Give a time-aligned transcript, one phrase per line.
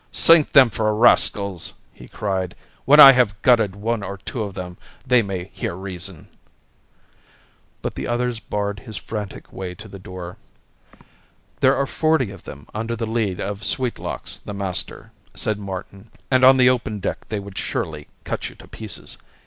[0.11, 2.55] "Sink them for rascals!" he cried.
[2.85, 6.27] "When I have gutted one or two of them they may hear reason."
[7.83, 10.39] But the others barred his frantic way to the door.
[11.59, 16.43] "There are forty of them under the lead of Sweetlocks, the master," said Martin, "and
[16.43, 19.19] on the open deck they would surely cut you to pieces.